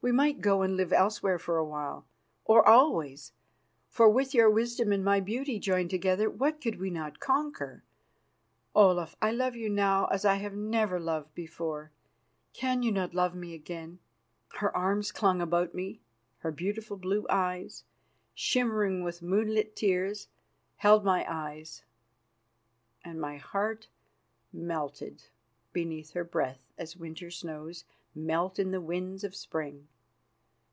We 0.00 0.12
might 0.12 0.40
go 0.40 0.62
and 0.62 0.74
live 0.76 0.92
elsewhere 0.92 1.38
for 1.40 1.56
awhile, 1.58 2.06
or 2.44 2.66
always, 2.66 3.32
for 3.90 4.08
with 4.08 4.32
your 4.32 4.48
wisdom 4.48 4.90
and 4.92 5.04
my 5.04 5.18
beauty 5.20 5.58
joined 5.58 5.90
together 5.90 6.30
what 6.30 6.60
could 6.62 6.78
we 6.78 6.88
not 6.88 7.18
conquer? 7.20 7.82
Olaf, 8.76 9.16
I 9.20 9.32
love 9.32 9.54
you 9.56 9.68
now 9.68 10.06
as 10.06 10.24
I 10.24 10.36
have 10.36 10.54
never 10.54 10.98
loved 11.00 11.34
before, 11.34 11.90
cannot 12.54 12.84
you 12.84 12.92
love 13.12 13.34
me 13.34 13.52
again?" 13.54 13.98
Her 14.54 14.74
arms 14.74 15.10
clung 15.12 15.40
about 15.42 15.74
me; 15.74 16.00
her 16.38 16.52
beautiful 16.52 16.96
blue 16.96 17.26
eyes, 17.28 17.82
shimmering 18.34 19.02
with 19.04 19.20
moonlit 19.20 19.74
tears, 19.76 20.28
held 20.76 21.04
my 21.04 21.26
eyes, 21.28 21.82
and 23.04 23.20
my 23.20 23.36
heart 23.36 23.88
melted 24.54 25.24
beneath 25.74 26.12
her 26.12 26.24
breath 26.24 26.60
as 26.78 26.96
winter 26.96 27.30
snows 27.32 27.84
melt 28.14 28.58
in 28.58 28.70
the 28.72 28.80
winds 28.80 29.22
of 29.22 29.36
spring. 29.36 29.86